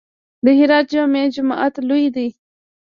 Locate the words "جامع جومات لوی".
0.91-2.05